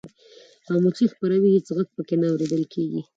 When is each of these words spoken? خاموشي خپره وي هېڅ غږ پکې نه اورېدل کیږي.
خاموشي 0.67 1.05
خپره 1.13 1.35
وي 1.41 1.49
هېڅ 1.55 1.67
غږ 1.77 1.87
پکې 1.95 2.15
نه 2.21 2.27
اورېدل 2.31 2.63
کیږي. 2.73 3.01